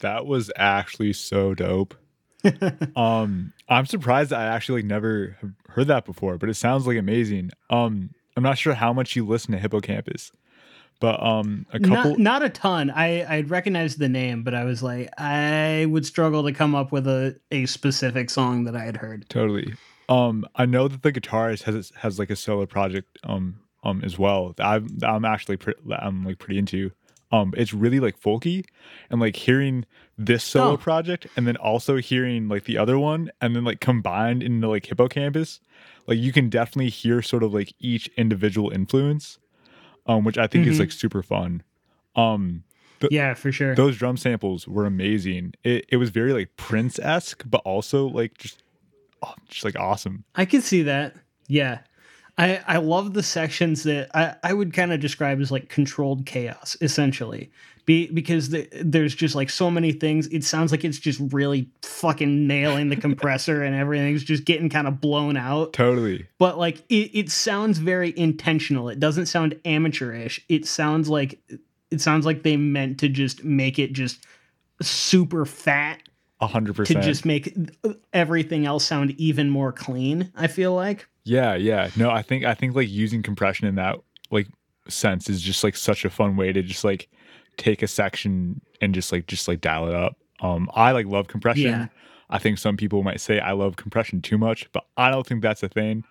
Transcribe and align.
That 0.00 0.26
was 0.26 0.50
actually 0.56 1.12
so 1.12 1.54
dope. 1.54 1.94
um, 2.96 3.52
I'm 3.68 3.86
surprised 3.86 4.32
I 4.32 4.44
actually 4.44 4.82
like 4.82 4.88
never 4.88 5.36
heard 5.68 5.88
that 5.88 6.04
before, 6.04 6.38
but 6.38 6.48
it 6.48 6.54
sounds 6.54 6.86
like 6.86 6.98
amazing. 6.98 7.50
Um, 7.70 8.10
I'm 8.36 8.42
not 8.42 8.58
sure 8.58 8.74
how 8.74 8.92
much 8.92 9.16
you 9.16 9.26
listen 9.26 9.52
to 9.52 9.58
Hippo 9.58 9.80
Campus, 9.80 10.30
but 11.00 11.22
um, 11.22 11.66
a 11.72 11.80
couple, 11.80 12.12
not, 12.12 12.18
not 12.18 12.42
a 12.42 12.48
ton. 12.48 12.90
I 12.90 13.22
I 13.22 13.40
recognized 13.42 13.98
the 13.98 14.08
name, 14.08 14.42
but 14.42 14.54
I 14.54 14.64
was 14.64 14.82
like, 14.82 15.10
I 15.18 15.86
would 15.88 16.06
struggle 16.06 16.44
to 16.44 16.52
come 16.52 16.74
up 16.74 16.92
with 16.92 17.06
a 17.06 17.38
a 17.50 17.66
specific 17.66 18.30
song 18.30 18.64
that 18.64 18.76
I 18.76 18.84
had 18.84 18.96
heard. 18.96 19.28
totally. 19.28 19.74
Um, 20.08 20.46
I 20.54 20.66
know 20.66 20.86
that 20.86 21.02
the 21.02 21.12
guitarist 21.12 21.62
has 21.62 21.92
has 21.96 22.18
like 22.18 22.30
a 22.30 22.36
solo 22.36 22.66
project 22.66 23.18
um 23.24 23.60
um 23.82 24.02
as 24.04 24.18
well. 24.18 24.54
I'm 24.58 24.86
I'm 25.02 25.24
actually 25.24 25.56
pre- 25.56 25.74
I'm 25.98 26.24
like 26.24 26.38
pretty 26.38 26.58
into. 26.58 26.92
Um, 27.32 27.52
it's 27.56 27.74
really 27.74 27.98
like 28.00 28.20
folky, 28.20 28.64
and 29.10 29.20
like 29.20 29.34
hearing 29.36 29.84
this 30.16 30.44
solo 30.44 30.72
Oh. 30.72 30.76
project, 30.76 31.26
and 31.36 31.46
then 31.46 31.56
also 31.56 31.96
hearing 31.96 32.48
like 32.48 32.64
the 32.64 32.78
other 32.78 32.98
one, 32.98 33.30
and 33.40 33.54
then 33.56 33.64
like 33.64 33.80
combined 33.80 34.42
into 34.42 34.68
like 34.68 34.86
Hippo 34.86 35.08
Campus, 35.08 35.60
like 36.06 36.18
you 36.18 36.32
can 36.32 36.48
definitely 36.48 36.90
hear 36.90 37.20
sort 37.22 37.42
of 37.42 37.52
like 37.52 37.74
each 37.80 38.06
individual 38.16 38.70
influence, 38.70 39.38
um, 40.06 40.24
which 40.24 40.38
I 40.38 40.46
think 40.46 40.66
is 40.66 40.76
Mhm. 40.76 40.80
like 40.80 40.92
super 40.92 41.22
fun. 41.22 41.62
Um, 42.14 42.62
Th- 43.00 43.12
Yeah, 43.12 43.34
for 43.34 43.52
sure. 43.52 43.74
those 43.74 43.98
drum 43.98 44.16
samples 44.16 44.66
were 44.66 44.86
amazing. 44.86 45.52
It 45.64 45.84
it 45.90 45.96
was 45.98 46.08
very 46.10 46.32
like 46.32 46.56
Prince 46.56 46.98
esque, 47.00 47.42
but 47.44 47.60
also 47.64 48.06
like 48.06 48.38
just 48.38 48.62
oh, 49.22 49.34
just 49.48 49.64
like 49.64 49.76
awesome. 49.76 50.24
I 50.34 50.44
can 50.46 50.62
see 50.62 50.82
that. 50.82 51.14
Yeah. 51.48 51.80
I, 52.38 52.60
I 52.66 52.76
love 52.78 53.14
the 53.14 53.22
sections 53.22 53.82
that 53.84 54.10
I, 54.14 54.34
I 54.42 54.52
would 54.52 54.72
kind 54.72 54.92
of 54.92 55.00
describe 55.00 55.40
as 55.40 55.50
like 55.50 55.68
controlled 55.68 56.26
chaos, 56.26 56.76
essentially. 56.80 57.50
Be, 57.86 58.08
because 58.08 58.48
the, 58.50 58.68
there's 58.82 59.14
just 59.14 59.36
like 59.36 59.48
so 59.48 59.70
many 59.70 59.92
things. 59.92 60.26
It 60.26 60.42
sounds 60.42 60.72
like 60.72 60.84
it's 60.84 60.98
just 60.98 61.20
really 61.32 61.70
fucking 61.82 62.46
nailing 62.46 62.88
the 62.88 62.96
compressor 62.96 63.62
and 63.62 63.76
everything's 63.76 64.24
just 64.24 64.44
getting 64.44 64.68
kind 64.68 64.88
of 64.88 65.00
blown 65.00 65.36
out. 65.36 65.72
Totally. 65.72 66.26
But 66.38 66.58
like 66.58 66.78
it, 66.88 67.10
it 67.14 67.30
sounds 67.30 67.78
very 67.78 68.12
intentional. 68.18 68.88
It 68.88 68.98
doesn't 68.98 69.26
sound 69.26 69.58
amateurish. 69.64 70.44
It 70.48 70.66
sounds 70.66 71.08
like 71.08 71.38
it 71.92 72.00
sounds 72.00 72.26
like 72.26 72.42
they 72.42 72.56
meant 72.56 72.98
to 73.00 73.08
just 73.08 73.44
make 73.44 73.78
it 73.78 73.92
just 73.92 74.26
super 74.82 75.46
fat 75.46 76.02
A 76.40 76.48
hundred 76.48 76.86
to 76.86 77.00
just 77.00 77.24
make 77.24 77.56
everything 78.12 78.66
else 78.66 78.84
sound 78.84 79.12
even 79.12 79.48
more 79.48 79.72
clean. 79.72 80.32
I 80.34 80.48
feel 80.48 80.74
like. 80.74 81.08
Yeah, 81.26 81.56
yeah. 81.56 81.90
No, 81.96 82.08
I 82.10 82.22
think 82.22 82.44
I 82.44 82.54
think 82.54 82.76
like 82.76 82.88
using 82.88 83.20
compression 83.22 83.66
in 83.66 83.74
that 83.74 83.98
like 84.30 84.46
sense 84.88 85.28
is 85.28 85.42
just 85.42 85.64
like 85.64 85.74
such 85.76 86.04
a 86.04 86.10
fun 86.10 86.36
way 86.36 86.52
to 86.52 86.62
just 86.62 86.84
like 86.84 87.08
take 87.56 87.82
a 87.82 87.88
section 87.88 88.60
and 88.80 88.94
just 88.94 89.10
like 89.10 89.26
just 89.26 89.48
like 89.48 89.60
dial 89.60 89.88
it 89.88 89.94
up. 89.94 90.16
Um 90.40 90.70
I 90.72 90.92
like 90.92 91.06
love 91.06 91.26
compression. 91.26 91.64
Yeah. 91.64 91.86
I 92.30 92.38
think 92.38 92.58
some 92.58 92.76
people 92.76 93.02
might 93.02 93.20
say 93.20 93.40
I 93.40 93.52
love 93.52 93.74
compression 93.74 94.22
too 94.22 94.38
much, 94.38 94.70
but 94.72 94.84
I 94.96 95.10
don't 95.10 95.26
think 95.26 95.42
that's 95.42 95.62
a 95.64 95.68
thing. 95.68 96.04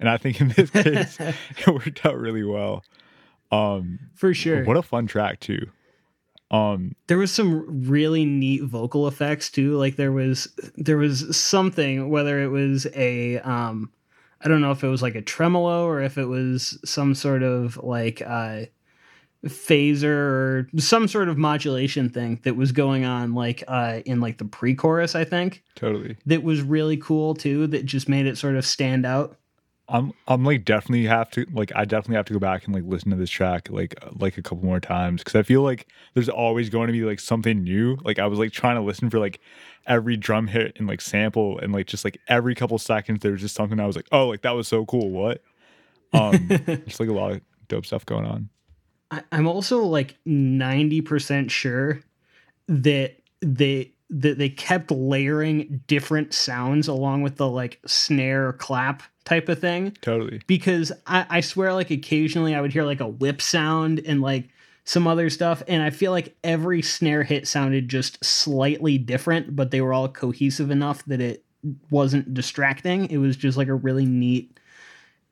And 0.00 0.08
I 0.08 0.16
think 0.16 0.40
in 0.40 0.48
this 0.48 0.70
case 0.70 1.18
it 1.20 1.66
worked 1.66 2.06
out 2.06 2.16
really 2.16 2.42
well. 2.42 2.82
Um 3.50 3.98
For 4.14 4.32
sure. 4.32 4.64
what 4.64 4.78
a 4.78 4.82
fun 4.82 5.06
track 5.06 5.40
too. 5.40 5.66
Um 6.50 6.94
there 7.08 7.18
was 7.18 7.30
some 7.30 7.84
really 7.86 8.24
neat 8.24 8.62
vocal 8.62 9.06
effects 9.06 9.50
too. 9.50 9.76
Like 9.76 9.96
there 9.96 10.12
was 10.12 10.48
there 10.76 10.96
was 10.96 11.36
something 11.36 12.08
whether 12.08 12.42
it 12.42 12.48
was 12.48 12.86
a 12.94 13.38
um 13.40 13.90
I 14.44 14.48
don't 14.48 14.60
know 14.60 14.72
if 14.72 14.82
it 14.82 14.88
was 14.88 15.02
like 15.02 15.14
a 15.14 15.22
tremolo 15.22 15.84
or 15.84 16.02
if 16.02 16.18
it 16.18 16.26
was 16.26 16.78
some 16.84 17.14
sort 17.14 17.42
of 17.42 17.76
like 17.78 18.22
uh 18.22 18.62
phaser 19.46 20.04
or 20.04 20.68
some 20.78 21.08
sort 21.08 21.28
of 21.28 21.36
modulation 21.36 22.08
thing 22.08 22.38
that 22.44 22.54
was 22.54 22.70
going 22.70 23.04
on 23.04 23.34
like 23.34 23.64
uh 23.66 24.00
in 24.06 24.20
like 24.20 24.38
the 24.38 24.44
pre-chorus 24.44 25.16
I 25.16 25.24
think 25.24 25.64
totally. 25.74 26.16
that 26.26 26.44
was 26.44 26.62
really 26.62 26.96
cool 26.96 27.34
too 27.34 27.66
that 27.68 27.84
just 27.84 28.08
made 28.08 28.26
it 28.26 28.38
sort 28.38 28.56
of 28.56 28.64
stand 28.64 29.04
out. 29.04 29.36
I'm 29.92 30.12
I'm 30.26 30.42
like 30.42 30.64
definitely 30.64 31.04
have 31.04 31.30
to 31.32 31.46
like 31.52 31.70
I 31.76 31.84
definitely 31.84 32.16
have 32.16 32.24
to 32.26 32.32
go 32.32 32.38
back 32.38 32.64
and 32.64 32.74
like 32.74 32.84
listen 32.86 33.10
to 33.10 33.16
this 33.16 33.28
track 33.28 33.68
like 33.70 33.94
uh, 34.02 34.08
like 34.18 34.38
a 34.38 34.42
couple 34.42 34.64
more 34.64 34.80
times 34.80 35.22
because 35.22 35.38
I 35.38 35.42
feel 35.42 35.60
like 35.62 35.86
there's 36.14 36.30
always 36.30 36.70
going 36.70 36.86
to 36.86 36.94
be 36.94 37.02
like 37.02 37.20
something 37.20 37.62
new. 37.62 37.98
Like 38.02 38.18
I 38.18 38.26
was 38.26 38.38
like 38.38 38.52
trying 38.52 38.76
to 38.76 38.82
listen 38.82 39.10
for 39.10 39.18
like 39.18 39.38
every 39.86 40.16
drum 40.16 40.46
hit 40.46 40.72
and 40.78 40.88
like 40.88 41.02
sample 41.02 41.58
and 41.58 41.74
like 41.74 41.86
just 41.86 42.04
like 42.06 42.18
every 42.26 42.54
couple 42.54 42.78
seconds 42.78 43.20
there 43.20 43.32
was 43.32 43.42
just 43.42 43.54
something 43.54 43.78
I 43.78 43.86
was 43.86 43.96
like 43.96 44.06
oh 44.12 44.28
like 44.28 44.42
that 44.42 44.52
was 44.52 44.66
so 44.66 44.86
cool 44.86 45.10
what 45.10 45.42
um 46.14 46.48
just 46.86 46.98
like 46.98 47.10
a 47.10 47.12
lot 47.12 47.32
of 47.32 47.40
dope 47.68 47.84
stuff 47.84 48.06
going 48.06 48.24
on. 48.24 48.48
I, 49.10 49.22
I'm 49.30 49.46
also 49.46 49.82
like 49.84 50.16
90% 50.26 51.50
sure 51.50 52.00
that 52.68 53.16
they 53.42 53.92
that 54.12 54.36
they 54.36 54.50
kept 54.50 54.90
layering 54.90 55.82
different 55.86 56.34
sounds 56.34 56.86
along 56.86 57.22
with 57.22 57.36
the 57.36 57.48
like 57.48 57.80
snare 57.86 58.52
clap 58.52 59.02
type 59.24 59.48
of 59.48 59.58
thing 59.58 59.96
Totally. 60.02 60.42
because 60.46 60.92
I, 61.06 61.26
I 61.30 61.40
swear 61.40 61.72
like 61.72 61.90
occasionally 61.90 62.54
I 62.54 62.60
would 62.60 62.72
hear 62.72 62.84
like 62.84 63.00
a 63.00 63.08
whip 63.08 63.40
sound 63.40 64.00
and 64.04 64.20
like 64.20 64.50
some 64.84 65.06
other 65.06 65.30
stuff 65.30 65.62
and 65.66 65.82
I 65.82 65.90
feel 65.90 66.12
like 66.12 66.36
every 66.44 66.82
snare 66.82 67.22
hit 67.22 67.48
sounded 67.48 67.88
just 67.88 68.22
slightly 68.24 68.98
different 68.98 69.56
but 69.56 69.70
they 69.70 69.80
were 69.80 69.94
all 69.94 70.08
cohesive 70.08 70.70
enough 70.70 71.04
that 71.06 71.20
it 71.20 71.44
wasn't 71.90 72.34
distracting 72.34 73.08
it 73.10 73.18
was 73.18 73.36
just 73.36 73.56
like 73.56 73.68
a 73.68 73.74
really 73.74 74.04
neat 74.04 74.58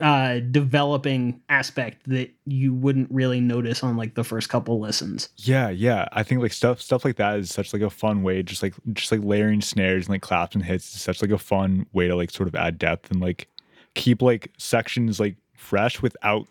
uh 0.00 0.40
developing 0.50 1.40
aspect 1.48 2.02
that 2.06 2.28
you 2.46 2.74
wouldn't 2.74 3.08
really 3.12 3.40
notice 3.40 3.84
on 3.84 3.96
like 3.96 4.14
the 4.16 4.24
first 4.24 4.48
couple 4.48 4.80
listens 4.80 5.28
Yeah, 5.36 5.68
yeah. 5.70 6.08
I 6.12 6.22
think 6.24 6.40
like 6.42 6.52
stuff 6.52 6.80
stuff 6.80 7.04
like 7.04 7.16
that 7.16 7.38
is 7.38 7.50
such 7.52 7.72
like 7.72 7.82
a 7.82 7.90
fun 7.90 8.22
way, 8.24 8.42
just 8.42 8.62
like 8.62 8.74
just 8.92 9.12
like 9.12 9.20
layering 9.22 9.60
snares 9.60 10.06
and 10.06 10.14
like 10.14 10.22
claps 10.22 10.54
and 10.56 10.64
hits 10.64 10.94
is 10.94 11.00
such 11.00 11.22
like 11.22 11.30
a 11.30 11.38
fun 11.38 11.86
way 11.92 12.08
to 12.08 12.16
like 12.16 12.30
sort 12.30 12.48
of 12.48 12.54
add 12.56 12.76
depth 12.78 13.10
and 13.10 13.20
like 13.20 13.46
keep 13.94 14.20
like 14.20 14.50
sections 14.58 15.20
like 15.20 15.36
fresh 15.56 16.02
without 16.02 16.48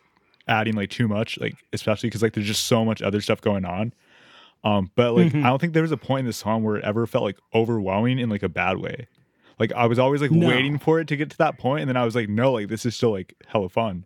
adding 0.48 0.76
like 0.76 0.90
too 0.90 1.08
much, 1.09 1.38
like 1.40 1.56
especially 1.74 2.08
because 2.08 2.22
like 2.22 2.34
there's 2.34 2.48
just 2.48 2.64
so 2.66 2.86
much 2.86 3.02
other 3.02 3.20
stuff 3.20 3.42
going 3.42 3.66
on. 3.66 3.94
Um, 4.64 4.90
but 4.96 5.14
like 5.14 5.34
Mhm. 5.34 5.44
I 5.44 5.50
don't 5.50 5.59
think 5.59 5.74
there 5.74 5.82
was 5.82 5.92
a 5.92 5.98
point 5.98 6.22
in 6.22 6.26
the 6.28 6.34
song 6.34 6.64
where 6.64 6.78
it 6.78 6.86
ever 6.86 7.06
felt 7.06 7.26
like 7.26 7.38
overwhelming 7.53 8.20
in 8.20 8.30
like 8.30 8.44
a 8.44 8.50
bad 8.50 8.78
way. 8.78 9.08
Like 9.63 9.72
I 9.74 9.85
was 9.85 9.97
always 10.00 10.22
like 10.22 10.31
No. 10.31 10.47
waiting 10.47 10.78
for 10.78 11.00
it 11.00 11.07
to 11.07 11.16
get 11.16 11.29
to 11.29 11.38
that 11.38 11.57
point, 11.57 11.81
and 11.81 11.90
then 11.90 11.96
I 11.97 12.03
was 12.03 12.16
like, 12.16 12.28
no, 12.28 12.51
like 12.51 12.68
this 12.68 12.85
is 12.85 12.96
still 12.96 13.12
like 13.12 13.34
hella 13.47 13.69
fun. 13.69 14.06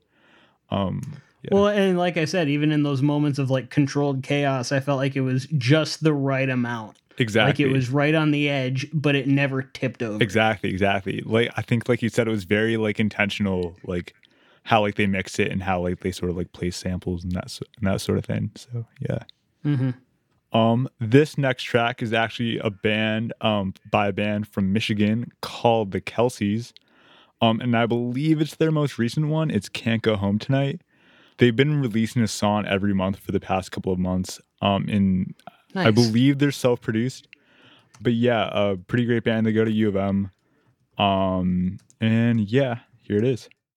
Um, 0.70 1.02
yeah. 1.44 1.50
well 1.52 1.68
and 1.68 1.98
like 1.98 2.18
i 2.18 2.26
said 2.26 2.50
even 2.50 2.72
in 2.72 2.84
those 2.84 3.02
moments 3.02 3.40
of 3.40 3.50
like 3.50 3.70
controlled 3.70 4.22
chaos 4.24 4.72
i 4.72 4.80
felt 4.82 4.98
like 4.98 5.16
it 5.16 5.22
was 5.22 5.46
just 5.58 6.04
the 6.04 6.12
right 6.12 6.50
amount 6.50 6.98
exactly. 7.20 7.64
like 7.66 7.72
it 7.72 7.74
was 7.74 7.90
right 7.90 8.16
on 8.16 8.32
the 8.32 8.50
edge 8.50 8.88
but 8.92 9.16
it 9.16 9.28
never 9.28 9.62
tipped 9.62 10.02
over 10.04 10.22
Exactly, 10.22 10.70
exactly. 10.70 11.22
Like 11.26 11.50
I 11.56 11.62
think 11.62 11.88
like 11.88 12.02
you 12.02 12.10
said 12.10 12.28
it 12.28 12.32
was 12.32 12.44
very 12.44 12.76
like 12.76 13.00
intentional 13.00 13.78
like 13.86 14.14
how 14.64 14.82
like 14.82 14.96
they 14.96 15.08
mix 15.08 15.40
it 15.40 15.50
and 15.52 15.64
how 15.64 15.80
like 15.80 16.00
they 16.02 16.12
sort 16.12 16.32
of 16.32 16.38
like 16.38 16.52
place 16.52 16.76
samples 16.76 17.24
and 17.24 17.32
that 17.34 17.58
and 17.78 17.88
that 17.88 18.02
sort 18.02 18.18
of 18.18 18.26
thing. 18.26 18.52
So, 18.56 18.86
yeah. 19.08 19.20
hmm 19.64 19.92
Um 20.54 20.88
this 21.00 21.38
next 21.38 21.64
track 21.64 22.02
is 22.02 22.14
actually 22.14 22.58
a 22.60 22.70
band 22.70 23.34
um 23.42 23.74
by 23.92 24.08
a 24.08 24.14
band 24.14 24.48
from 24.48 24.74
Michigan 24.74 25.32
called 25.42 25.92
The 25.92 26.02
Kelseys. 26.02 26.74
Um 27.42 27.60
and 27.60 27.76
I 27.76 27.86
believe 27.86 28.42
it's 28.42 28.56
their 28.56 28.72
most 28.72 28.98
recent 28.98 29.28
one. 29.28 29.52
It's 29.52 29.70
Can't 29.70 30.02
Go 30.02 30.16
Home 30.16 30.40
Tonight. 30.40 30.82
They've 31.38 31.56
been 31.56 31.82
releasing 31.82 32.24
a 32.24 32.28
song 32.28 32.66
every 32.66 32.94
month 32.94 33.20
for 33.20 33.32
the 33.32 33.40
past 33.40 33.72
couple 33.72 33.92
of 33.92 34.00
months. 34.00 34.40
Um 34.62 34.88
in 34.90 35.36
I 35.76 35.92
believe 35.92 36.40
they're 36.40 36.52
self-produced. 36.52 37.28
But 38.02 38.14
yeah, 38.14 38.50
a 38.52 38.78
pretty 38.78 39.06
great 39.06 39.24
band. 39.24 39.46
They 39.46 39.52
go 39.52 39.66
to 39.66 39.72
U 39.72 39.90
of 39.90 39.96
M. 39.96 40.32
Um, 40.98 41.78
and 42.02 42.40
yeah, 42.40 42.80
here 43.02 43.18
it 43.18 43.24
is. 43.24 43.50